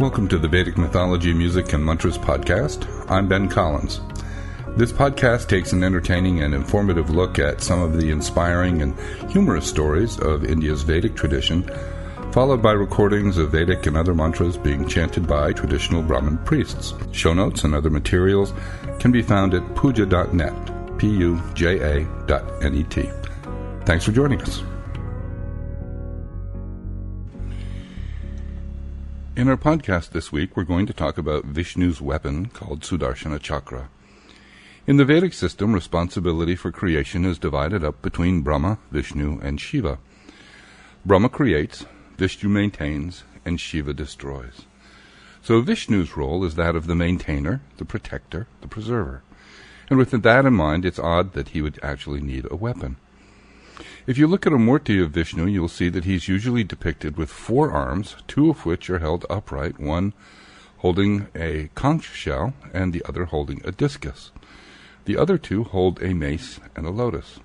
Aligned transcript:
Welcome 0.00 0.28
to 0.28 0.38
the 0.38 0.48
Vedic 0.48 0.78
Mythology, 0.78 1.34
Music, 1.34 1.74
and 1.74 1.84
Mantras 1.84 2.16
podcast. 2.16 2.88
I'm 3.10 3.28
Ben 3.28 3.50
Collins. 3.50 4.00
This 4.68 4.92
podcast 4.92 5.46
takes 5.46 5.74
an 5.74 5.84
entertaining 5.84 6.42
and 6.42 6.54
informative 6.54 7.10
look 7.10 7.38
at 7.38 7.60
some 7.60 7.82
of 7.82 8.00
the 8.00 8.10
inspiring 8.10 8.80
and 8.80 8.98
humorous 9.30 9.66
stories 9.66 10.18
of 10.18 10.46
India's 10.46 10.80
Vedic 10.84 11.14
tradition, 11.16 11.70
followed 12.32 12.62
by 12.62 12.72
recordings 12.72 13.36
of 13.36 13.52
Vedic 13.52 13.84
and 13.84 13.94
other 13.94 14.14
mantras 14.14 14.56
being 14.56 14.88
chanted 14.88 15.26
by 15.26 15.52
traditional 15.52 16.00
Brahmin 16.00 16.38
priests. 16.46 16.94
Show 17.12 17.34
notes 17.34 17.64
and 17.64 17.74
other 17.74 17.90
materials 17.90 18.54
can 19.00 19.12
be 19.12 19.20
found 19.20 19.52
at 19.52 19.76
puja.net, 19.76 20.96
P 20.96 21.08
U 21.08 21.42
J 21.52 21.78
A 21.78 22.04
dot 22.24 22.50
N 22.64 22.74
E 22.74 22.84
T. 22.84 23.10
Thanks 23.84 24.06
for 24.06 24.12
joining 24.12 24.40
us. 24.40 24.62
In 29.36 29.48
our 29.48 29.56
podcast 29.56 30.10
this 30.10 30.32
week, 30.32 30.56
we're 30.56 30.64
going 30.64 30.86
to 30.86 30.92
talk 30.92 31.16
about 31.16 31.44
Vishnu's 31.44 32.00
weapon 32.00 32.46
called 32.46 32.80
Sudarshana 32.80 33.40
Chakra. 33.40 33.88
In 34.88 34.96
the 34.96 35.04
Vedic 35.04 35.32
system, 35.32 35.72
responsibility 35.72 36.56
for 36.56 36.72
creation 36.72 37.24
is 37.24 37.38
divided 37.38 37.84
up 37.84 38.02
between 38.02 38.42
Brahma, 38.42 38.78
Vishnu, 38.90 39.38
and 39.40 39.60
Shiva. 39.60 39.98
Brahma 41.06 41.28
creates, 41.28 41.86
Vishnu 42.18 42.48
maintains, 42.48 43.22
and 43.44 43.60
Shiva 43.60 43.94
destroys. 43.94 44.66
So 45.42 45.60
Vishnu's 45.60 46.16
role 46.16 46.44
is 46.44 46.56
that 46.56 46.74
of 46.74 46.88
the 46.88 46.96
maintainer, 46.96 47.62
the 47.76 47.84
protector, 47.84 48.48
the 48.62 48.68
preserver. 48.68 49.22
And 49.88 49.96
with 49.96 50.10
that 50.10 50.44
in 50.44 50.54
mind, 50.54 50.84
it's 50.84 50.98
odd 50.98 51.34
that 51.34 51.50
he 51.50 51.62
would 51.62 51.78
actually 51.84 52.20
need 52.20 52.48
a 52.50 52.56
weapon. 52.56 52.96
If 54.06 54.18
you 54.18 54.26
look 54.26 54.46
at 54.46 54.52
a 54.52 54.58
murti 54.58 55.02
of 55.02 55.10
Vishnu, 55.10 55.46
you'll 55.46 55.68
see 55.68 55.88
that 55.90 56.04
he's 56.04 56.28
usually 56.28 56.64
depicted 56.64 57.16
with 57.16 57.30
four 57.30 57.70
arms, 57.70 58.16
two 58.26 58.50
of 58.50 58.66
which 58.66 58.90
are 58.90 58.98
held 58.98 59.26
upright, 59.30 59.78
one 59.78 60.12
holding 60.78 61.28
a 61.34 61.68
conch 61.74 62.04
shell 62.04 62.54
and 62.72 62.92
the 62.92 63.04
other 63.06 63.26
holding 63.26 63.60
a 63.64 63.72
discus. 63.72 64.30
The 65.04 65.16
other 65.16 65.38
two 65.38 65.64
hold 65.64 66.02
a 66.02 66.14
mace 66.14 66.60
and 66.74 66.86
a 66.86 66.90
lotus. 66.90 67.40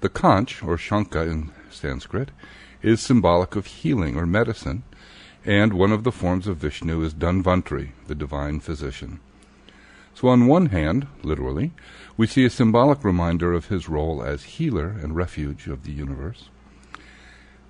The 0.00 0.08
conch, 0.08 0.62
or 0.62 0.76
shanka 0.76 1.30
in 1.30 1.52
Sanskrit, 1.70 2.30
is 2.82 3.00
symbolic 3.00 3.54
of 3.54 3.66
healing 3.66 4.16
or 4.16 4.26
medicine, 4.26 4.82
and 5.44 5.74
one 5.74 5.92
of 5.92 6.04
the 6.04 6.12
forms 6.12 6.46
of 6.46 6.56
Vishnu 6.56 7.02
is 7.02 7.14
Dhanvantari, 7.14 7.90
the 8.06 8.14
divine 8.14 8.60
physician. 8.60 9.20
So, 10.14 10.28
on 10.28 10.46
one 10.46 10.66
hand, 10.66 11.06
literally, 11.22 11.72
we 12.16 12.26
see 12.26 12.44
a 12.44 12.50
symbolic 12.50 13.04
reminder 13.04 13.52
of 13.52 13.68
his 13.68 13.88
role 13.88 14.22
as 14.22 14.44
healer 14.44 14.88
and 14.88 15.16
refuge 15.16 15.66
of 15.66 15.84
the 15.84 15.92
universe. 15.92 16.48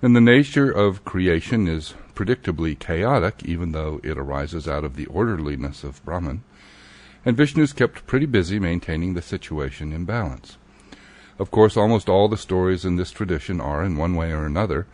And 0.01 0.15
the 0.15 0.21
nature 0.21 0.69
of 0.69 1.05
creation 1.05 1.67
is 1.67 1.93
predictably 2.15 2.77
chaotic, 2.77 3.43
even 3.45 3.71
though 3.71 4.01
it 4.03 4.17
arises 4.17 4.67
out 4.67 4.83
of 4.83 4.95
the 4.95 5.05
orderliness 5.05 5.83
of 5.83 6.03
Brahman 6.03 6.43
and 7.25 7.37
Vishnu 7.37 7.61
is 7.63 7.73
kept 7.73 8.07
pretty 8.07 8.25
busy 8.25 8.59
maintaining 8.59 9.13
the 9.13 9.21
situation 9.21 9.93
in 9.93 10.05
balance. 10.05 10.57
Of 11.37 11.51
course, 11.51 11.77
almost 11.77 12.09
all 12.09 12.27
the 12.27 12.37
stories 12.37 12.85
in 12.85 12.95
this 12.95 13.11
tradition 13.11 13.61
are, 13.61 13.83
in 13.83 13.97
one 13.97 14.15
way 14.15 14.31
or 14.31 14.45
another, 14.45 14.87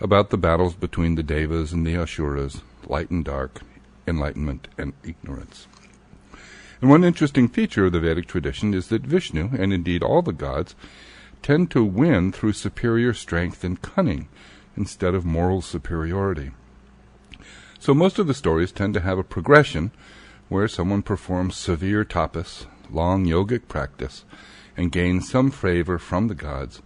about 0.00 0.30
the 0.30 0.36
battles 0.36 0.74
between 0.74 1.14
the 1.14 1.22
Devas 1.22 1.72
and 1.72 1.86
the 1.86 1.96
Asuras, 1.96 2.62
light 2.86 3.10
and 3.10 3.24
dark, 3.24 3.60
enlightenment 4.06 4.68
and 4.76 4.92
ignorance. 5.04 5.66
And 6.80 6.90
one 6.90 7.02
interesting 7.02 7.48
feature 7.48 7.86
of 7.86 7.92
the 7.92 8.00
Vedic 8.00 8.26
tradition 8.26 8.72
is 8.72 8.88
that 8.88 9.02
Vishnu, 9.02 9.50
and 9.58 9.72
indeed 9.72 10.02
all 10.02 10.22
the 10.22 10.32
gods, 10.32 10.76
tend 11.42 11.70
to 11.72 11.84
win 11.84 12.30
through 12.30 12.52
superior 12.52 13.12
strength 13.12 13.64
and 13.64 13.82
cunning 13.82 14.28
instead 14.76 15.14
of 15.14 15.24
moral 15.24 15.60
superiority. 15.60 16.52
So 17.80 17.94
most 17.94 18.18
of 18.18 18.26
the 18.26 18.34
stories 18.34 18.70
tend 18.70 18.94
to 18.94 19.00
have 19.00 19.18
a 19.18 19.24
progression 19.24 19.90
where 20.48 20.68
someone 20.68 21.02
performs 21.02 21.56
severe 21.56 22.04
tapas, 22.04 22.66
long 22.90 23.26
yogic 23.26 23.68
practice, 23.68 24.24
and 24.76 24.92
gains 24.92 25.28
some 25.28 25.50
favor 25.50 25.98
from 25.98 26.28
the 26.28 26.34
gods, 26.34 26.80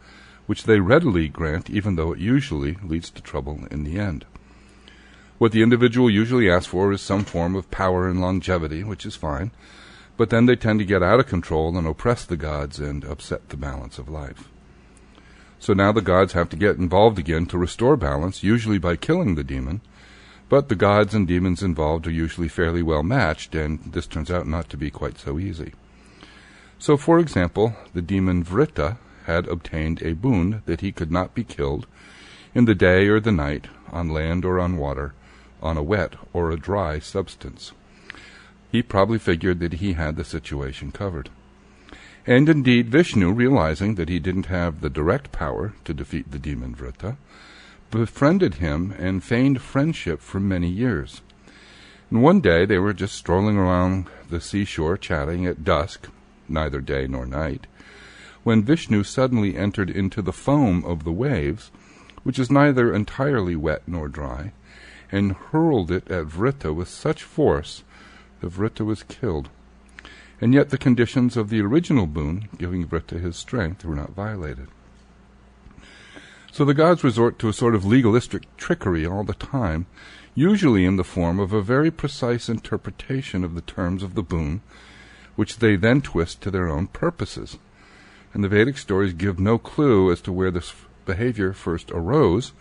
which 0.46 0.64
they 0.64 0.80
readily 0.80 1.28
grant 1.28 1.68
even 1.68 1.96
though 1.96 2.12
it 2.12 2.18
usually 2.18 2.76
leads 2.82 3.10
to 3.10 3.22
trouble 3.22 3.66
in 3.70 3.84
the 3.84 3.98
end. 3.98 4.24
What 5.38 5.52
the 5.52 5.62
individual 5.62 6.08
usually 6.08 6.50
asks 6.50 6.66
for 6.66 6.92
is 6.92 7.00
some 7.00 7.24
form 7.24 7.54
of 7.54 7.70
power 7.70 8.08
and 8.08 8.20
longevity, 8.20 8.84
which 8.84 9.04
is 9.04 9.16
fine, 9.16 9.50
but 10.16 10.30
then 10.30 10.46
they 10.46 10.56
tend 10.56 10.78
to 10.78 10.84
get 10.84 11.02
out 11.02 11.20
of 11.20 11.26
control 11.26 11.76
and 11.76 11.86
oppress 11.86 12.24
the 12.24 12.36
gods 12.36 12.78
and 12.78 13.04
upset 13.04 13.48
the 13.48 13.56
balance 13.56 13.98
of 13.98 14.08
life. 14.08 14.48
So 15.58 15.72
now 15.72 15.92
the 15.92 16.00
gods 16.00 16.32
have 16.32 16.48
to 16.50 16.56
get 16.56 16.76
involved 16.76 17.18
again 17.18 17.46
to 17.46 17.58
restore 17.58 17.96
balance, 17.96 18.42
usually 18.42 18.78
by 18.78 18.96
killing 18.96 19.34
the 19.34 19.44
demon, 19.44 19.80
but 20.48 20.68
the 20.68 20.74
gods 20.74 21.14
and 21.14 21.26
demons 21.26 21.62
involved 21.62 22.06
are 22.06 22.10
usually 22.10 22.48
fairly 22.48 22.82
well 22.82 23.02
matched, 23.02 23.54
and 23.54 23.80
this 23.92 24.06
turns 24.06 24.30
out 24.30 24.46
not 24.46 24.68
to 24.70 24.76
be 24.76 24.90
quite 24.90 25.18
so 25.18 25.38
easy. 25.38 25.72
So, 26.78 26.96
for 26.96 27.18
example, 27.18 27.76
the 27.94 28.02
demon 28.02 28.44
Vritta 28.44 28.98
had 29.26 29.46
obtained 29.46 30.02
a 30.02 30.14
boon 30.14 30.62
that 30.66 30.80
he 30.80 30.90
could 30.90 31.12
not 31.12 31.32
be 31.32 31.44
killed 31.44 31.86
in 32.54 32.64
the 32.64 32.74
day 32.74 33.06
or 33.06 33.20
the 33.20 33.32
night, 33.32 33.68
on 33.90 34.08
land 34.08 34.44
or 34.44 34.58
on 34.58 34.76
water, 34.76 35.14
on 35.62 35.76
a 35.76 35.82
wet 35.82 36.16
or 36.32 36.50
a 36.50 36.58
dry 36.58 36.98
substance. 36.98 37.72
He 38.72 38.82
probably 38.82 39.18
figured 39.18 39.60
that 39.60 39.74
he 39.74 39.92
had 39.92 40.16
the 40.16 40.24
situation 40.24 40.92
covered. 40.92 41.28
And 42.26 42.48
indeed, 42.48 42.88
Vishnu, 42.88 43.30
realizing 43.30 43.96
that 43.96 44.08
he 44.08 44.18
didn't 44.18 44.46
have 44.46 44.80
the 44.80 44.88
direct 44.88 45.30
power 45.30 45.74
to 45.84 45.92
defeat 45.92 46.30
the 46.30 46.38
demon 46.38 46.74
Vritta, 46.74 47.18
befriended 47.90 48.54
him 48.54 48.94
and 48.98 49.22
feigned 49.22 49.60
friendship 49.60 50.22
for 50.22 50.40
many 50.40 50.68
years. 50.68 51.20
And 52.10 52.22
one 52.22 52.40
day 52.40 52.64
they 52.64 52.78
were 52.78 52.94
just 52.94 53.14
strolling 53.14 53.58
around 53.58 54.06
the 54.30 54.40
seashore 54.40 54.96
chatting 54.96 55.44
at 55.44 55.64
dusk, 55.64 56.08
neither 56.48 56.80
day 56.80 57.06
nor 57.06 57.26
night, 57.26 57.66
when 58.42 58.64
Vishnu 58.64 59.02
suddenly 59.02 59.54
entered 59.54 59.90
into 59.90 60.22
the 60.22 60.32
foam 60.32 60.82
of 60.86 61.04
the 61.04 61.12
waves, 61.12 61.70
which 62.22 62.38
is 62.38 62.50
neither 62.50 62.94
entirely 62.94 63.54
wet 63.54 63.82
nor 63.86 64.08
dry, 64.08 64.52
and 65.10 65.32
hurled 65.32 65.90
it 65.90 66.10
at 66.10 66.24
Vritta 66.24 66.74
with 66.74 66.88
such 66.88 67.22
force 67.22 67.82
that 68.42 68.52
Vritta 68.52 68.84
was 68.84 69.04
killed. 69.04 69.48
And 70.40 70.52
yet 70.52 70.70
the 70.70 70.78
conditions 70.78 71.36
of 71.36 71.48
the 71.48 71.60
original 71.60 72.06
boon, 72.06 72.48
giving 72.58 72.86
Vritta 72.86 73.20
his 73.20 73.36
strength, 73.36 73.84
were 73.84 73.94
not 73.94 74.10
violated. 74.10 74.66
So 76.50 76.64
the 76.64 76.74
gods 76.74 77.02
resort 77.02 77.38
to 77.38 77.48
a 77.48 77.52
sort 77.52 77.74
of 77.74 77.86
legalistic 77.86 78.56
trickery 78.56 79.06
all 79.06 79.24
the 79.24 79.34
time, 79.34 79.86
usually 80.34 80.84
in 80.84 80.96
the 80.96 81.04
form 81.04 81.38
of 81.38 81.52
a 81.52 81.62
very 81.62 81.90
precise 81.90 82.48
interpretation 82.48 83.44
of 83.44 83.54
the 83.54 83.62
terms 83.62 84.02
of 84.02 84.14
the 84.14 84.22
boon, 84.22 84.60
which 85.36 85.58
they 85.58 85.76
then 85.76 86.02
twist 86.02 86.42
to 86.42 86.50
their 86.50 86.68
own 86.68 86.88
purposes. 86.88 87.58
And 88.34 88.42
the 88.42 88.48
Vedic 88.48 88.76
stories 88.76 89.12
give 89.12 89.38
no 89.38 89.58
clue 89.58 90.10
as 90.10 90.20
to 90.22 90.32
where 90.32 90.50
this 90.50 90.74
behavior 91.06 91.52
first 91.52 91.90
arose, 91.92 92.52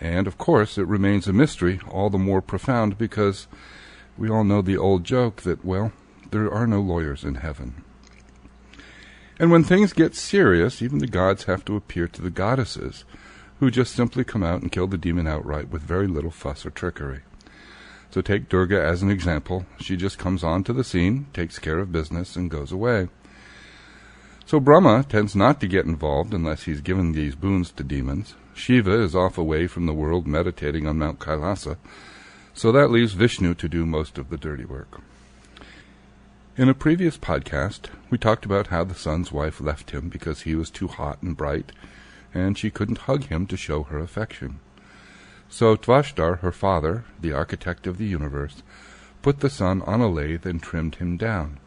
and 0.00 0.26
of 0.26 0.38
course 0.38 0.78
it 0.78 0.86
remains 0.86 1.26
a 1.26 1.32
mystery, 1.32 1.80
all 1.90 2.08
the 2.08 2.18
more 2.18 2.40
profound 2.40 2.96
because 2.96 3.48
we 4.18 4.28
all 4.28 4.44
know 4.44 4.60
the 4.60 4.76
old 4.76 5.04
joke 5.04 5.42
that, 5.42 5.64
well, 5.64 5.92
there 6.30 6.52
are 6.52 6.66
no 6.66 6.80
lawyers 6.80 7.24
in 7.24 7.36
heaven. 7.36 7.84
And 9.38 9.50
when 9.50 9.62
things 9.62 9.92
get 9.92 10.16
serious, 10.16 10.82
even 10.82 10.98
the 10.98 11.06
gods 11.06 11.44
have 11.44 11.64
to 11.66 11.76
appear 11.76 12.08
to 12.08 12.22
the 12.22 12.30
goddesses, 12.30 13.04
who 13.60 13.70
just 13.70 13.94
simply 13.94 14.24
come 14.24 14.42
out 14.42 14.60
and 14.60 14.72
kill 14.72 14.86
the 14.86 14.98
demon 14.98 15.26
outright 15.26 15.70
with 15.70 15.82
very 15.82 16.06
little 16.06 16.30
fuss 16.30 16.66
or 16.66 16.70
trickery. 16.70 17.20
So 18.10 18.20
take 18.20 18.48
Durga 18.48 18.82
as 18.82 19.02
an 19.02 19.10
example. 19.10 19.66
She 19.80 19.96
just 19.96 20.18
comes 20.18 20.42
on 20.42 20.64
to 20.64 20.72
the 20.72 20.84
scene, 20.84 21.26
takes 21.32 21.58
care 21.58 21.78
of 21.78 21.92
business, 21.92 22.36
and 22.36 22.50
goes 22.50 22.72
away. 22.72 23.08
So 24.46 24.58
Brahma 24.58 25.04
tends 25.08 25.36
not 25.36 25.60
to 25.60 25.66
get 25.66 25.84
involved 25.84 26.32
unless 26.32 26.62
he's 26.62 26.80
given 26.80 27.12
these 27.12 27.34
boons 27.34 27.70
to 27.72 27.84
demons. 27.84 28.34
Shiva 28.54 29.02
is 29.02 29.14
off 29.14 29.36
away 29.36 29.66
from 29.66 29.86
the 29.86 29.92
world 29.92 30.26
meditating 30.26 30.86
on 30.86 30.98
Mount 30.98 31.18
Kailasa, 31.18 31.76
so 32.58 32.72
that 32.72 32.90
leaves 32.90 33.12
Vishnu 33.12 33.54
to 33.54 33.68
do 33.68 33.86
most 33.86 34.18
of 34.18 34.30
the 34.30 34.36
dirty 34.36 34.64
work. 34.64 35.00
In 36.56 36.68
a 36.68 36.74
previous 36.74 37.16
podcast, 37.16 37.86
we 38.10 38.18
talked 38.18 38.44
about 38.44 38.66
how 38.66 38.82
the 38.82 38.96
sun's 38.96 39.30
wife 39.30 39.60
left 39.60 39.92
him 39.92 40.08
because 40.08 40.40
he 40.40 40.56
was 40.56 40.68
too 40.68 40.88
hot 40.88 41.22
and 41.22 41.36
bright, 41.36 41.70
and 42.34 42.58
she 42.58 42.68
couldn't 42.68 43.06
hug 43.06 43.26
him 43.26 43.46
to 43.46 43.56
show 43.56 43.84
her 43.84 44.00
affection. 44.00 44.58
So 45.48 45.76
Tvashtar, 45.76 46.40
her 46.40 46.50
father, 46.50 47.04
the 47.20 47.32
architect 47.32 47.86
of 47.86 47.96
the 47.96 48.06
universe, 48.06 48.64
put 49.22 49.38
the 49.38 49.50
sun 49.50 49.80
on 49.82 50.00
a 50.00 50.08
lathe 50.08 50.44
and 50.44 50.60
trimmed 50.60 50.96
him 50.96 51.16
down. 51.16 51.60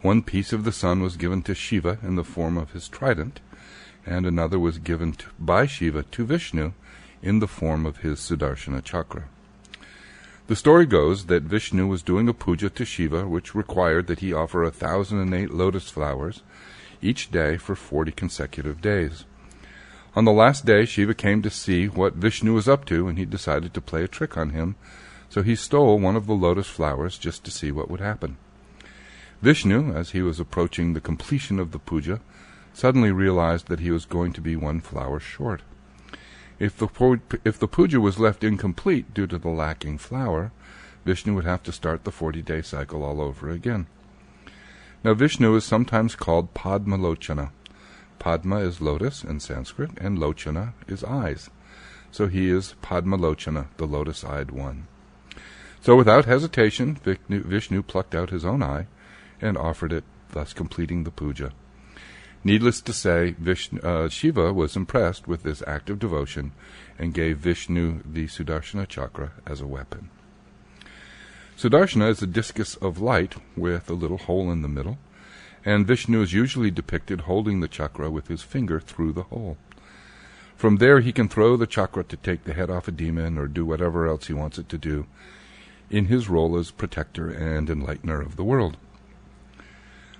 One 0.00 0.22
piece 0.22 0.54
of 0.54 0.64
the 0.64 0.72
sun 0.72 1.02
was 1.02 1.18
given 1.18 1.42
to 1.42 1.54
Shiva 1.54 1.98
in 2.02 2.16
the 2.16 2.24
form 2.24 2.56
of 2.56 2.72
his 2.72 2.88
trident, 2.88 3.40
and 4.06 4.24
another 4.24 4.58
was 4.58 4.78
given 4.78 5.12
to, 5.12 5.26
by 5.38 5.66
Shiva 5.66 6.04
to 6.04 6.24
Vishnu 6.24 6.72
in 7.20 7.40
the 7.40 7.46
form 7.46 7.84
of 7.84 7.98
his 7.98 8.20
Sudarshana 8.20 8.82
chakra. 8.82 9.24
The 10.48 10.56
story 10.56 10.86
goes 10.86 11.26
that 11.26 11.42
Vishnu 11.42 11.86
was 11.86 12.02
doing 12.02 12.26
a 12.26 12.32
puja 12.32 12.70
to 12.70 12.84
Shiva, 12.86 13.28
which 13.28 13.54
required 13.54 14.06
that 14.06 14.20
he 14.20 14.32
offer 14.32 14.64
a 14.64 14.70
thousand 14.70 15.20
and 15.20 15.34
eight 15.34 15.50
lotus 15.50 15.90
flowers 15.90 16.42
each 17.02 17.30
day 17.30 17.58
for 17.58 17.76
forty 17.76 18.12
consecutive 18.12 18.80
days. 18.80 19.26
On 20.16 20.24
the 20.24 20.32
last 20.32 20.64
day, 20.64 20.86
Shiva 20.86 21.12
came 21.12 21.42
to 21.42 21.50
see 21.50 21.86
what 21.86 22.14
Vishnu 22.14 22.54
was 22.54 22.66
up 22.66 22.86
to, 22.86 23.08
and 23.08 23.18
he 23.18 23.26
decided 23.26 23.74
to 23.74 23.82
play 23.82 24.02
a 24.02 24.08
trick 24.08 24.38
on 24.38 24.50
him 24.50 24.76
So 25.28 25.42
he 25.42 25.54
stole 25.54 25.98
one 25.98 26.16
of 26.16 26.26
the 26.26 26.32
lotus 26.32 26.66
flowers 26.66 27.18
just 27.18 27.44
to 27.44 27.50
see 27.50 27.70
what 27.70 27.90
would 27.90 28.00
happen. 28.00 28.38
Vishnu, 29.42 29.94
as 29.94 30.10
he 30.10 30.22
was 30.22 30.40
approaching 30.40 30.94
the 30.94 31.00
completion 31.00 31.58
of 31.58 31.72
the 31.72 31.78
puja, 31.78 32.20
suddenly 32.72 33.12
realized 33.12 33.68
that 33.68 33.80
he 33.80 33.90
was 33.90 34.06
going 34.06 34.32
to 34.32 34.40
be 34.40 34.56
one 34.56 34.80
flower 34.80 35.20
short. 35.20 35.62
If 36.58 36.76
the, 36.76 37.20
if 37.44 37.58
the 37.58 37.68
puja 37.68 38.00
was 38.00 38.18
left 38.18 38.42
incomplete 38.42 39.14
due 39.14 39.26
to 39.28 39.38
the 39.38 39.48
lacking 39.48 39.98
flower, 39.98 40.50
Vishnu 41.04 41.34
would 41.34 41.44
have 41.44 41.62
to 41.62 41.72
start 41.72 42.04
the 42.04 42.10
40 42.10 42.42
day 42.42 42.62
cycle 42.62 43.02
all 43.02 43.20
over 43.20 43.48
again. 43.48 43.86
Now, 45.04 45.14
Vishnu 45.14 45.54
is 45.54 45.64
sometimes 45.64 46.16
called 46.16 46.54
Padmalochana. 46.54 47.50
Padma 48.18 48.58
is 48.58 48.80
lotus 48.80 49.22
in 49.22 49.38
Sanskrit, 49.38 49.92
and 49.98 50.18
Lochana 50.18 50.72
is 50.88 51.04
eyes. 51.04 51.50
So 52.10 52.26
he 52.26 52.50
is 52.50 52.74
Padmalochana, 52.82 53.68
the 53.76 53.86
lotus 53.86 54.24
eyed 54.24 54.50
one. 54.50 54.88
So 55.80 55.94
without 55.94 56.24
hesitation, 56.24 56.98
Vishnu 57.28 57.82
plucked 57.82 58.14
out 58.14 58.30
his 58.30 58.44
own 58.44 58.62
eye 58.62 58.86
and 59.40 59.56
offered 59.56 59.92
it, 59.92 60.04
thus 60.30 60.52
completing 60.52 61.04
the 61.04 61.12
puja. 61.12 61.52
Needless 62.44 62.80
to 62.82 62.92
say, 62.92 63.34
Vishnu, 63.38 63.80
uh, 63.80 64.08
Shiva 64.08 64.52
was 64.52 64.76
impressed 64.76 65.26
with 65.26 65.42
this 65.42 65.62
act 65.66 65.90
of 65.90 65.98
devotion 65.98 66.52
and 66.98 67.12
gave 67.12 67.38
Vishnu 67.38 68.02
the 68.04 68.26
Sudarshana 68.26 68.86
chakra 68.86 69.32
as 69.46 69.60
a 69.60 69.66
weapon. 69.66 70.10
Sudarshana 71.56 72.08
is 72.08 72.22
a 72.22 72.26
discus 72.26 72.76
of 72.76 73.00
light 73.00 73.34
with 73.56 73.90
a 73.90 73.94
little 73.94 74.18
hole 74.18 74.50
in 74.52 74.62
the 74.62 74.68
middle, 74.68 74.98
and 75.64 75.86
Vishnu 75.86 76.22
is 76.22 76.32
usually 76.32 76.70
depicted 76.70 77.22
holding 77.22 77.58
the 77.60 77.68
chakra 77.68 78.10
with 78.10 78.28
his 78.28 78.42
finger 78.42 78.78
through 78.78 79.12
the 79.12 79.24
hole. 79.24 79.56
From 80.56 80.76
there, 80.76 81.00
he 81.00 81.12
can 81.12 81.28
throw 81.28 81.56
the 81.56 81.66
chakra 81.66 82.04
to 82.04 82.16
take 82.16 82.44
the 82.44 82.54
head 82.54 82.70
off 82.70 82.88
a 82.88 82.92
demon 82.92 83.38
or 83.38 83.48
do 83.48 83.66
whatever 83.66 84.06
else 84.06 84.28
he 84.28 84.32
wants 84.32 84.58
it 84.58 84.68
to 84.68 84.78
do 84.78 85.06
in 85.90 86.06
his 86.06 86.28
role 86.28 86.56
as 86.56 86.70
protector 86.70 87.28
and 87.28 87.68
enlightener 87.68 88.24
of 88.24 88.36
the 88.36 88.44
world. 88.44 88.76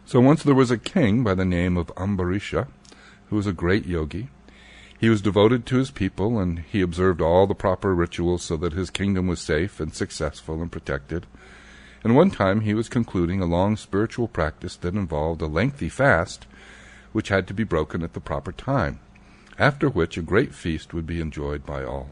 So 0.09 0.21
once 0.21 0.43
there 0.43 0.55
was 0.55 0.71
a 0.71 0.79
king 0.79 1.23
by 1.23 1.35
the 1.35 1.45
name 1.45 1.77
of 1.77 1.95
Ambarisha, 1.95 2.69
who 3.29 3.37
was 3.37 3.47
a 3.47 3.53
great 3.53 3.85
yogi. 3.85 4.29
He 4.99 5.11
was 5.11 5.21
devoted 5.21 5.67
to 5.67 5.77
his 5.77 5.91
people, 5.91 6.39
and 6.39 6.61
he 6.61 6.81
observed 6.81 7.21
all 7.21 7.47
the 7.47 7.55
proper 7.55 7.95
rituals 7.95 8.43
so 8.43 8.57
that 8.57 8.73
his 8.73 8.89
kingdom 8.89 9.27
was 9.27 9.39
safe 9.39 9.81
and 9.81 9.93
successful 9.93 10.63
and 10.63 10.73
protected. 10.73 11.27
And 12.03 12.17
one 12.17 12.31
time 12.31 12.63
he 12.63 12.73
was 12.73 12.89
concluding 12.89 13.43
a 13.43 13.45
long 13.45 13.77
spiritual 13.77 14.29
practice 14.29 14.77
that 14.77 14.95
involved 14.95 15.43
a 15.43 15.47
lengthy 15.47 15.91
fast, 15.91 16.47
which 17.13 17.29
had 17.29 17.47
to 17.47 17.53
be 17.53 17.65
broken 17.65 18.03
at 18.03 18.15
the 18.15 18.19
proper 18.21 18.51
time, 18.51 19.01
after 19.59 19.91
which 19.91 20.17
a 20.17 20.23
great 20.23 20.55
feast 20.55 20.95
would 20.95 21.07
be 21.07 21.21
enjoyed 21.21 21.67
by 21.67 21.85
all. 21.85 22.09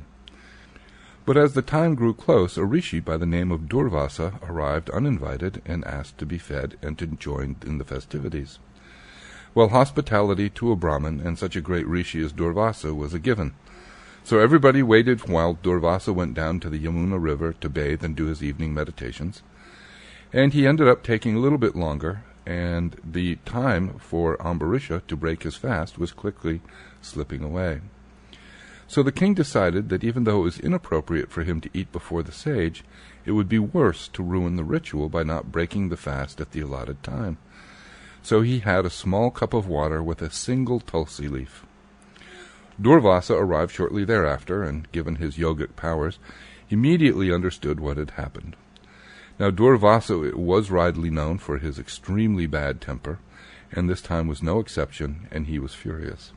But 1.26 1.37
as 1.37 1.55
the 1.55 1.62
time 1.62 1.96
grew 1.96 2.14
close, 2.14 2.56
a 2.56 2.64
rishi 2.64 3.00
by 3.00 3.17
the 3.17 3.26
name 3.26 3.50
of 3.50 3.62
Durvasa 3.62 4.38
arrived 4.49 4.88
uninvited 4.90 5.61
and 5.67 5.84
asked 5.84 6.19
to 6.19 6.26
be 6.26 6.38
fed 6.38 6.78
and 6.81 6.96
to 6.99 7.06
join 7.08 7.56
in 7.67 7.78
the 7.78 7.84
festivities. 7.84 8.61
Well, 9.52 9.70
hospitality 9.70 10.49
to 10.50 10.70
a 10.70 10.76
Brahmin 10.76 11.20
and 11.20 11.37
such 11.37 11.56
a 11.56 11.61
great 11.61 11.87
rishi 11.88 12.25
as 12.25 12.32
Durvasa 12.32 12.94
was 12.94 13.12
a 13.12 13.19
given. 13.19 13.55
So 14.23 14.38
everybody 14.38 14.84
waited 14.84 15.28
while 15.28 15.58
Durvasa 15.61 16.14
went 16.14 16.34
down 16.34 16.61
to 16.61 16.70
the 16.70 16.78
Yamuna 16.78 17.20
River 17.20 17.55
to 17.55 17.69
bathe 17.69 18.05
and 18.05 18.14
do 18.14 18.26
his 18.26 18.43
evening 18.43 18.73
meditations. 18.73 19.43
And 20.32 20.52
he 20.52 20.64
ended 20.64 20.87
up 20.87 21.02
taking 21.02 21.34
a 21.34 21.40
little 21.40 21.58
bit 21.58 21.75
longer, 21.75 22.23
and 22.46 23.00
the 23.05 23.37
time 23.44 23.99
for 23.99 24.37
Ambarisha 24.37 25.05
to 25.08 25.17
break 25.17 25.43
his 25.43 25.56
fast 25.56 25.99
was 25.99 26.12
quickly 26.12 26.61
slipping 27.02 27.43
away. 27.43 27.81
So 28.88 29.03
the 29.03 29.12
king 29.12 29.35
decided 29.35 29.88
that 29.88 30.05
even 30.05 30.25
though 30.25 30.41
it 30.41 30.44
was 30.44 30.61
inappropriate 30.61 31.31
for 31.31 31.43
him 31.43 31.61
to 31.61 31.71
eat 31.75 31.91
before 31.91 32.23
the 32.23 32.33
sage, 32.33 32.85
it 33.25 33.33
would 33.33 33.49
be 33.49 33.59
worse 33.59 34.09
to 34.09 34.23
ruin 34.23 34.56
the 34.56 34.65
ritual 34.65 35.09
by 35.09 35.25
not 35.25 35.50
breaking 35.50 35.88
the 35.88 35.97
fast 35.97 36.41
at 36.41 36.53
the 36.53 36.61
allotted 36.61 37.03
time. 37.03 37.38
So 38.23 38.43
he 38.43 38.61
had 38.61 38.85
a 38.85 38.91
small 38.91 39.31
cup 39.31 39.55
of 39.55 39.67
water 39.67 40.03
with 40.03 40.23
a 40.23 40.31
single 40.31 40.81
tulsi 40.81 41.29
leaf. 41.29 41.65
Durvasa 42.81 43.35
arrived 43.35 43.73
shortly 43.73 44.05
thereafter, 44.05 44.62
and 44.62 44.91
given 44.93 45.17
his 45.17 45.37
yogic 45.37 45.77
powers, 45.77 46.19
immediately 46.69 47.33
understood 47.33 47.81
what 47.81 47.97
had 47.97 48.11
happened. 48.12 48.55
Now 49.38 49.50
Durvasa 49.50 50.35
was 50.35 50.71
widely 50.71 51.11
known 51.11 51.38
for 51.38 51.59
his 51.59 51.79
extremely 51.79 52.47
bad 52.47 52.81
temper, 52.81 53.19
and 53.73 53.88
this 53.88 54.03
time 54.03 54.29
was 54.29 54.43
no 54.43 54.61
exception, 54.61 55.27
and 55.31 55.47
he 55.47 55.59
was 55.59 55.75
furious. 55.75 56.33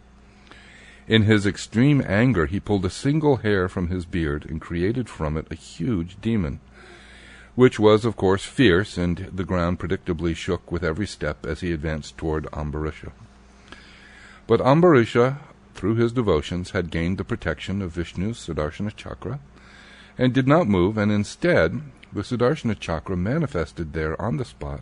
In 1.10 1.24
his 1.24 1.48
extreme 1.48 2.04
anger, 2.06 2.46
he 2.46 2.60
pulled 2.60 2.86
a 2.86 2.90
single 2.92 3.38
hair 3.38 3.68
from 3.68 3.88
his 3.88 4.06
beard 4.06 4.46
and 4.48 4.62
created 4.62 5.10
from 5.10 5.38
it 5.38 5.48
a 5.50 5.56
huge 5.56 6.22
demon, 6.22 6.60
which 7.56 7.80
was, 7.80 8.06
of 8.06 8.16
course, 8.16 8.46
fierce, 8.46 8.96
and 8.96 9.28
the 9.34 9.44
ground 9.44 9.80
predictably 9.80 10.36
shook 10.36 10.72
with 10.72 10.84
every 10.84 11.08
step 11.08 11.48
as 11.48 11.62
he 11.62 11.72
advanced 11.72 12.16
toward 12.16 12.46
Ambarisha. 12.54 13.12
But 14.46 14.62
Ambarisha, 14.62 15.40
through 15.74 15.96
his 15.96 16.12
devotions, 16.12 16.72
had 16.72 16.92
gained 16.92 17.18
the 17.18 17.24
protection 17.24 17.82
of 17.82 17.92
Vishnu's 17.92 18.38
Sudarshana 18.38 18.96
chakra, 18.96 19.40
and 20.16 20.32
did 20.32 20.48
not 20.48 20.68
move, 20.68 20.96
and 20.96 21.12
instead 21.12 21.82
the 22.14 22.22
Sudarshana 22.22 22.80
chakra 22.80 23.18
manifested 23.18 23.94
there 23.94 24.20
on 24.22 24.38
the 24.38 24.46
spot 24.46 24.82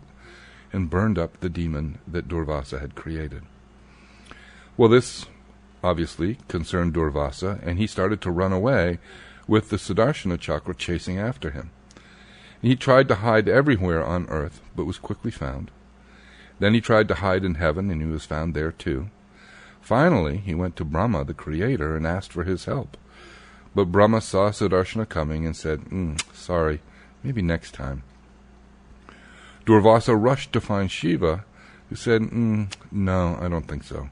and 0.74 0.90
burned 0.90 1.18
up 1.18 1.40
the 1.40 1.48
demon 1.48 2.00
that 2.06 2.28
Durvasa 2.28 2.80
had 2.82 2.94
created. 2.94 3.44
Well, 4.76 4.90
this 4.90 5.24
obviously 5.82 6.38
concerned 6.48 6.94
Durvasa, 6.94 7.60
and 7.64 7.78
he 7.78 7.86
started 7.86 8.20
to 8.22 8.30
run 8.30 8.52
away 8.52 8.98
with 9.46 9.70
the 9.70 9.76
Sudarshana 9.76 10.38
chakra 10.38 10.74
chasing 10.74 11.18
after 11.18 11.50
him. 11.50 11.70
He 12.60 12.76
tried 12.76 13.08
to 13.08 13.16
hide 13.16 13.48
everywhere 13.48 14.04
on 14.04 14.28
earth, 14.28 14.60
but 14.74 14.84
was 14.84 14.98
quickly 14.98 15.30
found. 15.30 15.70
Then 16.58 16.74
he 16.74 16.80
tried 16.80 17.08
to 17.08 17.14
hide 17.16 17.44
in 17.44 17.54
heaven, 17.54 17.90
and 17.90 18.02
he 18.02 18.08
was 18.08 18.24
found 18.24 18.54
there 18.54 18.72
too. 18.72 19.10
Finally, 19.80 20.38
he 20.38 20.54
went 20.54 20.76
to 20.76 20.84
Brahma, 20.84 21.24
the 21.24 21.34
creator, 21.34 21.96
and 21.96 22.06
asked 22.06 22.32
for 22.32 22.44
his 22.44 22.64
help. 22.64 22.96
But 23.74 23.92
Brahma 23.92 24.20
saw 24.20 24.50
Sudarshana 24.50 25.08
coming 25.08 25.46
and 25.46 25.56
said, 25.56 25.82
mm, 25.84 26.20
Sorry, 26.34 26.80
Maybe 27.22 27.42
next 27.42 27.74
time. 27.74 28.02
Durvasa 29.66 30.16
rushed 30.18 30.52
to 30.52 30.60
find 30.60 30.90
Shiva, 30.90 31.44
who 31.88 31.96
said, 31.96 32.22
mm, 32.22 32.72
No, 32.90 33.38
I 33.40 33.48
don't 33.48 33.66
think 33.66 33.84
so, 33.84 34.08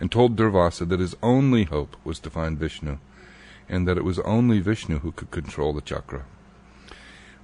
and 0.00 0.10
told 0.10 0.36
Durvasa 0.36 0.88
that 0.88 1.00
his 1.00 1.16
only 1.22 1.64
hope 1.64 1.96
was 2.04 2.18
to 2.20 2.30
find 2.30 2.58
Vishnu, 2.58 2.98
and 3.68 3.88
that 3.88 3.96
it 3.96 4.04
was 4.04 4.18
only 4.20 4.60
Vishnu 4.60 5.00
who 5.00 5.12
could 5.12 5.30
control 5.30 5.72
the 5.72 5.80
chakra. 5.80 6.24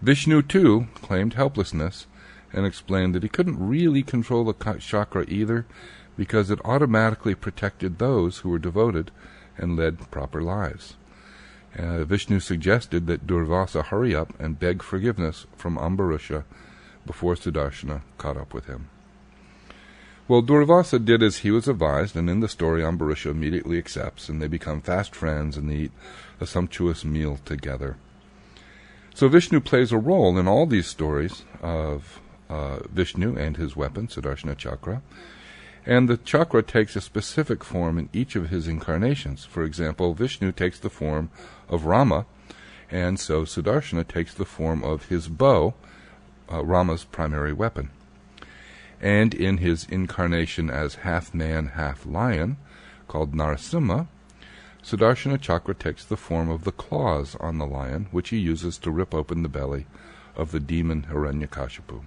Vishnu, 0.00 0.42
too, 0.42 0.88
claimed 0.96 1.34
helplessness 1.34 2.06
and 2.52 2.66
explained 2.66 3.14
that 3.14 3.22
he 3.22 3.28
couldn't 3.28 3.66
really 3.66 4.02
control 4.02 4.44
the 4.44 4.76
chakra 4.78 5.24
either 5.28 5.64
because 6.16 6.50
it 6.50 6.60
automatically 6.64 7.34
protected 7.34 7.98
those 7.98 8.38
who 8.38 8.50
were 8.50 8.58
devoted 8.58 9.10
and 9.56 9.76
led 9.76 10.10
proper 10.10 10.42
lives. 10.42 10.96
Uh, 11.78 12.04
Vishnu 12.04 12.38
suggested 12.38 13.06
that 13.06 13.26
Durvasa 13.26 13.86
hurry 13.86 14.14
up 14.14 14.38
and 14.38 14.58
beg 14.58 14.82
forgiveness 14.82 15.46
from 15.56 15.78
Ambarisha 15.78 16.44
before 17.06 17.34
Sudarshana 17.34 18.02
caught 18.18 18.36
up 18.36 18.52
with 18.52 18.66
him. 18.66 18.88
Well, 20.32 20.42
Durvasa 20.42 21.04
did 21.04 21.22
as 21.22 21.40
he 21.40 21.50
was 21.50 21.68
advised, 21.68 22.16
and 22.16 22.30
in 22.30 22.40
the 22.40 22.48
story, 22.48 22.80
Ambarisha 22.80 23.30
immediately 23.30 23.76
accepts, 23.76 24.30
and 24.30 24.40
they 24.40 24.48
become 24.48 24.80
fast 24.80 25.14
friends 25.14 25.58
and 25.58 25.68
they 25.68 25.74
eat 25.74 25.92
a 26.40 26.46
sumptuous 26.46 27.04
meal 27.04 27.38
together. 27.44 27.98
So 29.14 29.28
Vishnu 29.28 29.60
plays 29.60 29.92
a 29.92 29.98
role 29.98 30.38
in 30.38 30.48
all 30.48 30.64
these 30.64 30.86
stories 30.86 31.44
of 31.60 32.18
uh, 32.48 32.78
Vishnu 32.88 33.36
and 33.36 33.58
his 33.58 33.76
weapon, 33.76 34.08
Sudarshana 34.08 34.56
Chakra, 34.56 35.02
and 35.84 36.08
the 36.08 36.16
chakra 36.16 36.62
takes 36.62 36.96
a 36.96 37.02
specific 37.02 37.62
form 37.62 37.98
in 37.98 38.08
each 38.14 38.34
of 38.34 38.48
his 38.48 38.66
incarnations. 38.66 39.44
For 39.44 39.64
example, 39.64 40.14
Vishnu 40.14 40.50
takes 40.50 40.80
the 40.80 40.88
form 40.88 41.28
of 41.68 41.84
Rama, 41.84 42.24
and 42.90 43.20
so 43.20 43.42
Sudarshana 43.42 44.08
takes 44.08 44.32
the 44.32 44.46
form 44.46 44.82
of 44.82 45.10
his 45.10 45.28
bow, 45.28 45.74
uh, 46.50 46.64
Rama's 46.64 47.04
primary 47.04 47.52
weapon. 47.52 47.90
And 49.02 49.34
in 49.34 49.58
his 49.58 49.84
incarnation 49.90 50.70
as 50.70 50.94
half 50.96 51.34
man, 51.34 51.68
half 51.74 52.06
lion, 52.06 52.56
called 53.08 53.34
Narasimha, 53.34 54.06
Sudarshana 54.82 55.40
Chakra 55.40 55.74
takes 55.74 56.04
the 56.04 56.16
form 56.16 56.48
of 56.48 56.64
the 56.64 56.72
claws 56.72 57.36
on 57.40 57.58
the 57.58 57.66
lion, 57.66 58.06
which 58.10 58.30
he 58.30 58.38
uses 58.38 58.78
to 58.78 58.90
rip 58.90 59.12
open 59.12 59.42
the 59.42 59.48
belly 59.48 59.86
of 60.36 60.52
the 60.52 60.60
demon 60.60 61.06
Hiranyakashipu. 61.10 62.04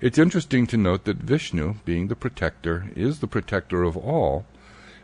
It's 0.00 0.18
interesting 0.18 0.66
to 0.68 0.76
note 0.76 1.04
that 1.04 1.18
Vishnu, 1.18 1.76
being 1.84 2.08
the 2.08 2.16
protector, 2.16 2.90
is 2.96 3.20
the 3.20 3.26
protector 3.26 3.82
of 3.82 3.96
all, 3.96 4.46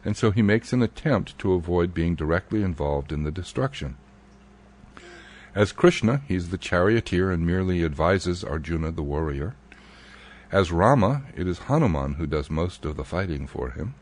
and 0.04 0.16
so 0.16 0.30
he 0.30 0.42
makes 0.42 0.72
an 0.72 0.82
attempt 0.82 1.38
to 1.38 1.52
avoid 1.52 1.94
being 1.94 2.14
directly 2.14 2.62
involved 2.62 3.12
in 3.12 3.22
the 3.22 3.30
destruction. 3.30 3.96
As 5.54 5.72
Krishna, 5.72 6.22
he's 6.28 6.50
the 6.50 6.58
charioteer 6.58 7.30
and 7.30 7.46
merely 7.46 7.84
advises 7.84 8.44
Arjuna 8.44 8.92
the 8.92 9.02
warrior. 9.02 9.54
As 10.52 10.70
Rama, 10.70 11.22
it 11.36 11.48
is 11.48 11.58
Hanuman 11.58 12.14
who 12.14 12.26
does 12.26 12.50
most 12.50 12.84
of 12.84 12.96
the 12.96 13.04
fighting 13.04 13.46
for 13.46 13.70
him. 13.70 13.94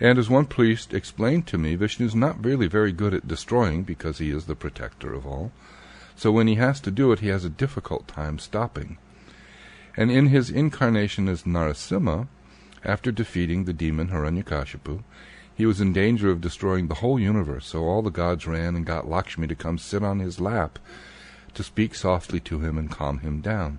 And 0.00 0.18
as 0.18 0.30
one 0.30 0.46
priest 0.46 0.94
explained 0.94 1.46
to 1.48 1.58
me, 1.58 1.74
Vishnu 1.76 2.06
is 2.06 2.14
not 2.14 2.44
really 2.44 2.66
very 2.66 2.92
good 2.92 3.14
at 3.14 3.28
destroying 3.28 3.82
because 3.82 4.18
he 4.18 4.30
is 4.30 4.46
the 4.46 4.56
protector 4.56 5.12
of 5.12 5.26
all. 5.26 5.52
So 6.16 6.32
when 6.32 6.46
he 6.46 6.54
has 6.56 6.80
to 6.80 6.90
do 6.90 7.12
it, 7.12 7.20
he 7.20 7.28
has 7.28 7.44
a 7.44 7.50
difficult 7.50 8.08
time 8.08 8.38
stopping. 8.38 8.96
And 9.96 10.10
in 10.10 10.26
his 10.26 10.50
incarnation 10.50 11.28
as 11.28 11.42
Narasimha, 11.42 12.26
after 12.82 13.12
defeating 13.12 13.64
the 13.64 13.72
demon 13.72 14.08
Hiranyakashipu, 14.08 15.04
he 15.54 15.66
was 15.66 15.80
in 15.80 15.92
danger 15.92 16.30
of 16.30 16.40
destroying 16.40 16.88
the 16.88 16.96
whole 16.96 17.20
universe, 17.20 17.66
so 17.66 17.84
all 17.84 18.02
the 18.02 18.10
gods 18.10 18.46
ran 18.46 18.74
and 18.74 18.84
got 18.84 19.08
Lakshmi 19.08 19.46
to 19.46 19.54
come 19.54 19.78
sit 19.78 20.02
on 20.02 20.18
his 20.18 20.40
lap 20.40 20.78
to 21.54 21.62
speak 21.62 21.94
softly 21.94 22.40
to 22.40 22.58
him 22.58 22.76
and 22.76 22.90
calm 22.90 23.20
him 23.20 23.40
down. 23.40 23.78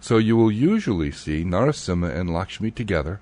So 0.00 0.18
you 0.18 0.36
will 0.36 0.52
usually 0.52 1.10
see 1.10 1.44
Narasimha 1.44 2.14
and 2.14 2.32
Lakshmi 2.32 2.70
together, 2.70 3.20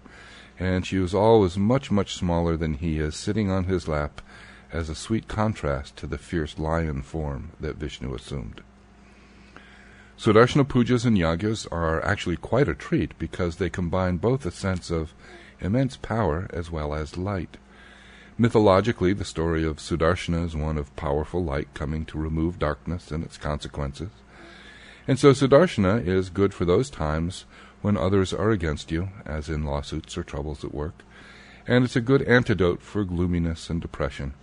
and 0.59 0.87
she 0.87 0.99
was 0.99 1.15
always 1.15 1.57
much, 1.57 1.91
much 1.91 2.15
smaller 2.15 2.57
than 2.57 2.75
he 2.75 2.99
is, 2.99 3.15
sitting 3.15 3.51
on 3.51 3.65
his 3.65 3.89
lap 3.89 4.21
as 4.73 4.89
a 4.89 4.95
sweet 4.95 5.29
contrast 5.29 5.97
to 5.97 6.07
the 6.07 6.19
fierce 6.19 6.59
lion 6.59 7.03
form 7.03 7.53
that 7.61 7.77
Vishnu 7.77 8.15
assumed. 8.15 8.63
Sudarshana 10.19 10.67
pujas 10.67 11.05
and 11.05 11.17
yagyas 11.17 11.67
are 11.71 12.03
actually 12.05 12.37
quite 12.37 12.69
a 12.69 12.75
treat 12.75 13.19
because 13.19 13.57
they 13.57 13.69
combine 13.69 14.17
both 14.17 14.47
a 14.47 14.51
sense 14.51 14.91
of 14.91 15.13
immense 15.61 15.97
power 15.97 16.49
as 16.53 16.71
well 16.71 16.95
as 16.95 17.19
light. 17.19 17.59
Mythologically, 18.39 19.15
the 19.15 19.25
story 19.25 19.65
of 19.65 19.79
Sudarshana 19.79 20.45
is 20.45 20.57
one 20.57 20.77
of 20.79 20.95
powerful 20.97 21.43
light 21.43 21.73
coming 21.75 22.05
to 22.07 22.19
remove 22.19 22.59
darkness 22.59 23.11
and 23.11 23.25
its 23.25 23.39
consequences. 23.39 24.11
And 25.09 25.19
so 25.19 25.31
Sudarshana 25.31 26.05
is 26.05 26.31
good 26.31 26.53
for 26.53 26.65
those 26.65 26.91
times 26.91 27.45
when 27.81 27.97
others 27.97 28.33
are 28.33 28.51
against 28.51 28.91
you, 28.91 29.11
as 29.25 29.49
in 29.49 29.65
lawsuits 29.65 30.19
or 30.19 30.25
troubles 30.25 30.65
at 30.65 30.75
work, 30.75 31.05
and 31.67 31.85
it's 31.85 31.97
a 31.97 32.01
good 32.01 32.23
antidote 32.23 32.83
for 32.83 33.05
gloominess 33.05 33.71
and 33.71 33.81
depression, 33.81 34.35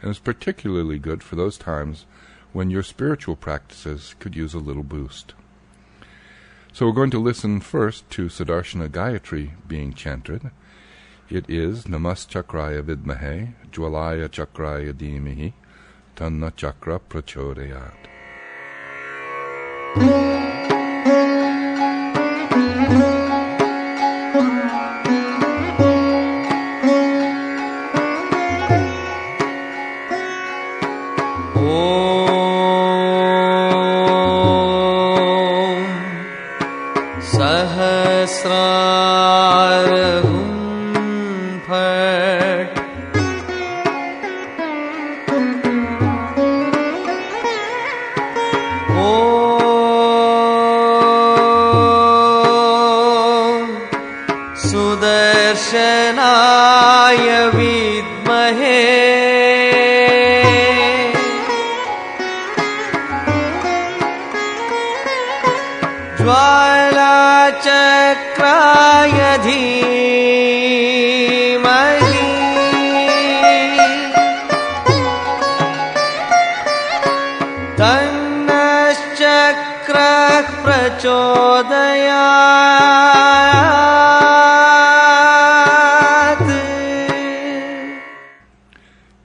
and 0.00 0.10
is 0.10 0.18
particularly 0.18 0.98
good 0.98 1.22
for 1.22 1.36
those 1.36 1.58
times 1.58 2.06
when 2.52 2.70
your 2.70 2.82
spiritual 2.82 3.36
practices 3.36 4.14
could 4.18 4.34
use 4.34 4.54
a 4.54 4.58
little 4.58 4.82
boost. 4.82 5.34
So 6.72 6.86
we're 6.86 6.92
going 6.92 7.10
to 7.10 7.18
listen 7.18 7.60
first 7.60 8.08
to 8.10 8.26
Sudarshana 8.26 8.88
Gayatri 8.88 9.50
being 9.66 9.92
chanted. 9.92 10.50
It 11.28 11.50
is 11.50 11.84
Namas 11.84 12.26
Chakraya 12.26 12.82
Vidmahe, 12.82 13.52
Jwalaya 13.70 14.28
Chakraya 14.28 14.94
Dhimahi, 14.94 15.52
Tanna 16.16 16.50
Chakra 16.52 17.00
Prachodayat. 17.00 18.17
Mm-hmm. 19.96 20.37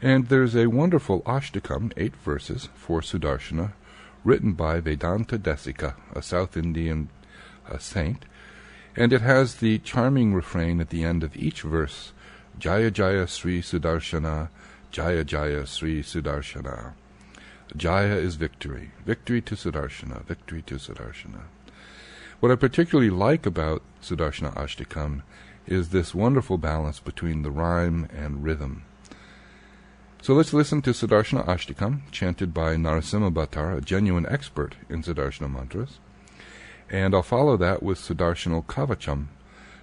And 0.01 0.27
there's 0.27 0.55
a 0.55 0.67
wonderful 0.67 1.21
Ashtakam, 1.21 1.93
eight 1.95 2.15
verses, 2.15 2.69
for 2.75 3.01
Sudarshana, 3.01 3.71
written 4.23 4.53
by 4.53 4.79
Vedanta 4.79 5.39
Desika, 5.39 5.95
a 6.13 6.21
South 6.21 6.57
Indian 6.57 7.09
uh, 7.69 7.77
saint, 7.77 8.25
and 8.95 9.13
it 9.13 9.21
has 9.21 9.55
the 9.55 9.79
charming 9.79 10.33
refrain 10.33 10.81
at 10.81 10.89
the 10.89 11.03
end 11.03 11.23
of 11.23 11.35
each 11.35 11.61
verse, 11.61 12.11
Jaya 12.59 12.91
Jaya 12.91 13.27
Sri 13.27 13.61
Sudarshana, 13.61 14.49
Jaya 14.91 15.23
Jaya 15.23 15.65
Sri 15.65 16.03
Sudarshana. 16.03 16.93
Jaya 17.75 18.15
is 18.15 18.35
victory, 18.35 18.91
victory 19.05 19.41
to 19.41 19.55
Sudarshana, 19.55 20.23
victory 20.25 20.61
to 20.63 20.75
Sudarshana. 20.75 21.41
What 22.39 22.51
I 22.51 22.55
particularly 22.55 23.09
like 23.09 23.45
about 23.45 23.81
Sudarshana 24.01 24.53
Ashtakam 24.55 25.23
is 25.65 25.89
this 25.89 26.13
wonderful 26.13 26.57
balance 26.57 26.99
between 26.99 27.41
the 27.41 27.49
rhyme 27.49 28.07
and 28.15 28.43
rhythm. 28.43 28.83
So 30.21 30.33
let's 30.33 30.53
listen 30.53 30.81
to 30.83 30.91
Sudarshana 30.91 31.45
Ashtakam, 31.47 32.01
chanted 32.11 32.53
by 32.53 32.75
Narasimha 32.75 33.33
Bhattar, 33.33 33.77
a 33.77 33.81
genuine 33.81 34.27
expert 34.27 34.75
in 34.87 35.01
Sudarshana 35.01 35.51
mantras. 35.51 35.99
And 36.89 37.15
I'll 37.15 37.23
follow 37.23 37.57
that 37.57 37.81
with 37.81 37.97
Sudarshana 37.97 38.65
Kavacham, 38.65 39.27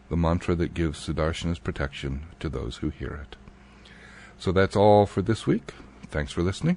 the 0.09 0.17
mantra 0.17 0.55
that 0.55 0.75
gives 0.75 1.07
Sudarshana's 1.07 1.59
protection 1.59 2.27
to 2.39 2.49
those 2.49 2.77
who 2.77 2.91
hear 2.91 3.27
it. 3.29 3.37
So 4.39 4.53
that's 4.53 4.77
all 4.77 5.07
for 5.07 5.23
this 5.23 5.47
week. 5.47 5.75
Thanks 6.09 6.33
for 6.33 6.43
listening. 6.43 6.77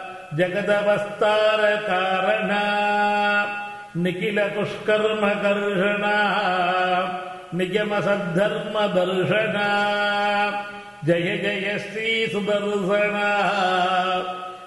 जगदवस्तारकारणा 0.37 2.61
निखिलदुष्कर्मकर्षणा 4.03 6.13
निगमसद्धर्मदर्शना 7.59 9.65
जय 11.07 11.27
जय 11.43 11.67
श्रीसुदर्शना 11.87 13.27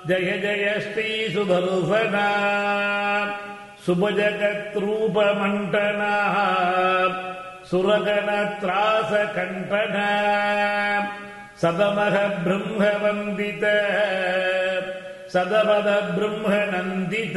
जय 0.09 0.28
जय 0.42 0.66
श्रीसुदर्शना 0.87 2.26
सुभजगत्रूपमण्डना 3.87 6.12
सुरगणत्रासकण्ठना 7.71 10.09
सदमः 11.62 12.16
ब्रह्मवन्दित 12.44 13.64
सदपद 15.35 15.87
ब्रह्मनन्दित 16.17 17.37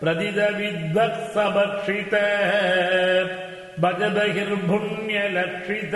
प्रदिदविद्वत्सभक्षित 0.00 2.14
भजबहिर्भुण्यलक्षित 3.84 5.94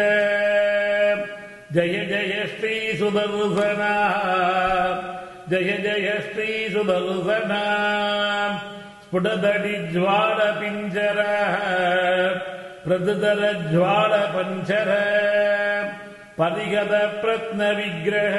जय 1.77 1.95
जय 2.11 2.33
श्रीसुदर्शना 2.55 3.91
जय 5.51 5.71
जय 5.85 6.09
श्रीसुदर्शना 6.29 7.61
स्फुटदडिज्वालपिञ्जर 9.05 11.21
प्रदुदरज्वालपञ्चर 12.87 14.91
परिगतप्रत्नविग्रह 16.41 18.37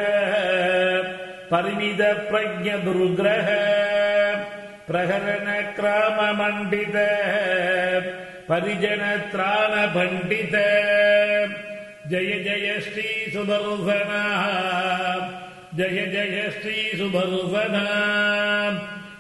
परिमितप्रज्ञदुर्ग्रह 1.51 3.48
प्रहरणक्राममण्डित 4.88 6.96
परिजनत्राणपण्डित 8.50 10.56
जय 12.12 12.32
जय 12.46 12.68
श्रीसुदर्शनः 12.86 14.44
जय 15.77 16.00
जय 16.13 16.38
श्रीसुदर्शना 16.60 17.84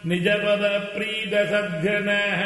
निजपदप्रीतसद्घनः 0.09 2.41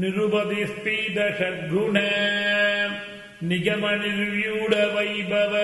निरुपतिस्पीत 0.00 1.16
षड्गुण 1.38 1.96
निगमनिर्व्यूढवैभव 3.50 5.54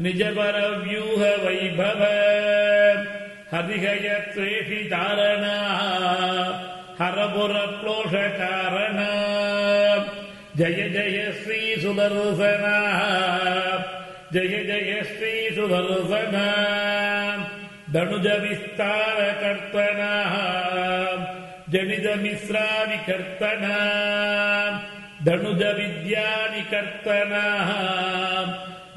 निजपरव्यूहवैभव 0.00 2.00
हरिहयत्वेषितारणा 3.52 5.56
हरपुरप्लोषकारणा 7.00 9.10
जय 10.58 10.78
जय 10.94 11.18
श्रीसुदर्शना 11.42 12.76
जय 14.34 14.54
जय 14.70 14.90
श्रीसुदर्शना 15.10 16.46
धनुजविस्तारकर्तना 17.94 20.10
जनिजमिश्राविकर्तना 21.72 23.76
धनुजविद्यानिकर्तना 25.26 27.44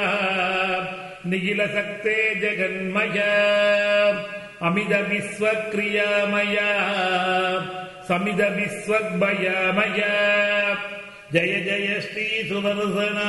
निखिलसक्ते 1.31 2.17
जगन्मय। 2.41 3.19
अमिदविश्वक्रियामया 4.67 6.71
समिदविश्वग्भयामय 8.09 9.99
जय 11.35 11.53
जय 11.67 11.89
श्रीसुदर्शना 12.01 13.29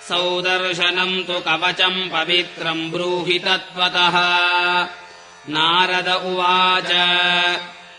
सौदर्शनम् 0.08 1.24
तु 1.24 1.34
कवचम् 1.34 2.10
पवित्रम् 2.10 2.92
ब्रूहि 2.92 3.40
तत्त्वतः। 3.40 4.18
नारद 5.50 6.08
उवाच 6.08 6.92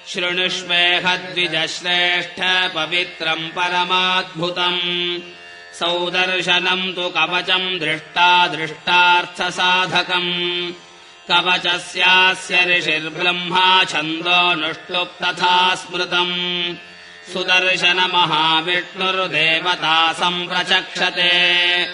शृणुष्वेहद्विजश्रेष्ठ 0.09 2.75
पवित्रम् 2.75 3.49
परमाद्भुतम् 3.49 5.38
सौदर्शनम् 5.79 6.95
तु 6.95 7.09
कवचम् 7.09 7.79
दृष्टा 7.79 8.47
दृष्टार्थसाधकम्। 8.47 10.73
कवचस्यास्य 11.31 12.65
ऋषिर्ब्रह्मा 12.65 13.85
छन्दोऽनुष्टुप्तथा 13.85 15.75
स्मृतम्। 15.75 16.75
सुदर्शनमहाविष्णुर्देवता 17.33 20.13
सम्प्रचक्षते। 20.13 21.87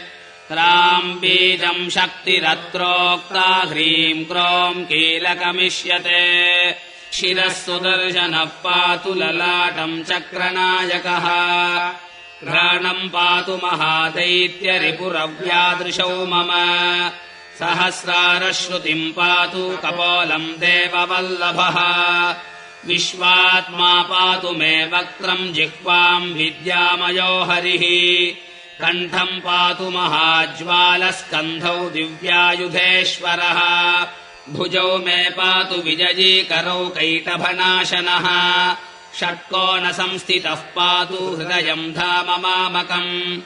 क्राम् 0.48 1.14
बीजम् 1.14 1.90
शक्तिरत्रोक्ता 1.90 3.40
ह्रीम् 3.40 4.24
क्रोम् 4.24 4.84
कीलकमिष्यते। 4.84 6.74
शिरः 7.12 7.48
सुदर्शनः 7.48 8.44
पातु 8.44 9.14
ललाटम् 9.14 10.04
चक्रनायकः 10.04 11.28
घ्राणम् 12.44 13.08
पातु 13.08 13.56
महादैत्यरिपुरव्यादृशौ 13.56 16.26
मम। 16.26 16.48
सहस्रारश्रुतिम् 17.58 19.12
पातु 19.12 19.78
कपोलम् 19.84 20.46
देववल्लभः। 20.46 21.78
विश्वात्मा 22.88 24.02
पातु 24.02 24.52
मे 24.52 24.86
वक्त्रम् 24.86 25.52
जिह्वाम् 25.52 26.34
विद्यामयो 26.34 27.44
हरिः। 27.44 28.44
कण्ठम् 28.80 29.40
पातु 29.40 29.90
महाज्वालस्कन्धौ 29.90 31.90
दिव्यायुधेश्वरः। 31.90 33.60
भुजौ 34.48 34.98
मे 34.98 35.30
पातु 35.30 35.80
विजयीकरौ 35.80 36.86
कैटभनाशनः 36.86 38.26
षट्कोणसंस्थितः 39.20 40.54
पातु 40.54 41.36
हृदयम् 41.36 41.92
धाम 41.92 42.40
मामकम्। 42.40 43.40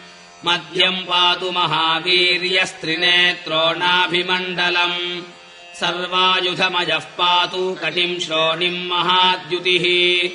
मध्यम् 0.49 0.97
पातु 0.97 1.51
महावीर्यस्त्रिनेत्रो 1.51 3.57
नाभिमण्डलम्। 3.57 5.23
सर्वायुधमजः 5.75 6.99
पातु 6.99 7.77
कटिम् 7.83 8.21
श्रोणिम् 8.21 8.89
महाद्युतिः। 8.89 10.31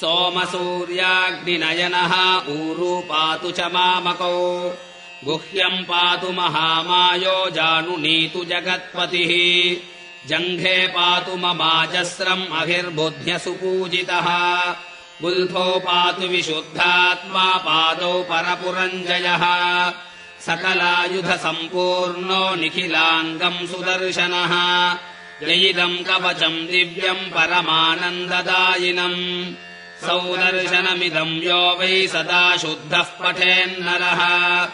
सोमसूर्याग्निनयनः 0.00 2.42
ऊरू 2.48 3.00
पातु 3.00 3.50
च 3.50 3.60
मामकौ। 3.60 4.74
गुह्यम् 5.24 5.84
पातु 5.84 6.32
महामायो 6.32 7.50
जानुनीतु 7.50 8.44
जगत्पतिः 8.44 9.76
जङ्घे 10.28 10.86
पातु 10.86 11.36
ममाजस्रम् 11.36 12.60
अहिर्बुद्ध्यसुपूजितः 12.60 14.28
बुल्भो 15.22 15.78
पातु 15.78 16.26
विशुद्धात्मा 16.26 17.56
पादौ 17.56 18.22
परपुरञ्जयः। 18.22 19.44
सकलायुधसम्पूर्णो 20.40 22.54
निखिलाङ्गम् 22.54 23.66
सुदर्शनः। 23.66 24.52
ययिदम् 25.42 26.04
कवचम् 26.04 26.66
दिव्यम् 26.66 27.16
परमानन्ददायिनम्। 27.16 29.54
सौदर्शनमिदम् 30.06 31.42
यो 31.42 31.76
वै 31.78 32.06
सदा 32.06 32.56
शुद्धः 32.56 33.02
पठेन्नरः। 33.02 34.68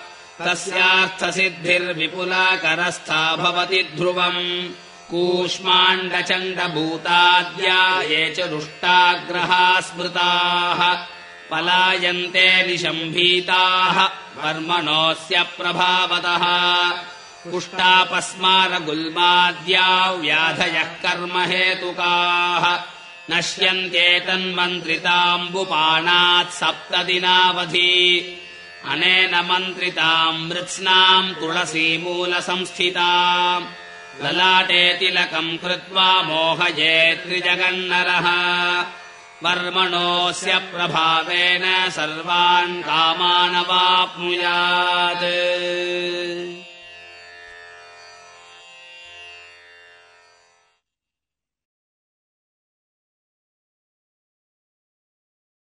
तस्यार्थसिद्धिर्विपुलाकरस्था 0.46 3.36
भवति 3.36 3.88
ध्रुवम् 3.96 4.68
कूष्माण्डचण्डभूताद्या 5.10 8.02
ये 8.02 8.34
च 8.38 8.40
रुष्टाग्रहा 8.40 9.80
स्मृताः 9.80 11.06
पलायन्ते 11.50 12.66
निशम्भीताः 12.66 14.08
वर्मणोऽस्य 14.36 15.42
प्रभावतः। 15.42 16.44
कुष्टापस्मारगुल्माद्या 17.50 20.10
व्याधयः 20.10 20.82
कर्म 20.82 21.38
हेतुकाः। 21.38 22.82
नश्यन्ते 23.30 24.20
तन्मन्त्रिताम्बुपाणात् 24.20 26.50
सप्तदिनावधि। 26.50 28.38
अनेन 28.88 29.34
मन्त्रिताम् 29.34 30.48
मृत्स्नाम् 30.48 31.34
तुलसीमूलसंस्थिताम् 31.34 33.64
ललाटे 34.20 34.83
तिलकम् 34.98 35.59
कृत्वा 35.59 36.22
मोहये 36.22 37.14
त्रिजगन्नरः। 37.14 38.27
वर्मणोऽस्य 39.44 40.53
प्रभावेन 40.72 41.64
सर्वान् 41.90 42.83
कामानवाप्नुयात् 42.83 43.62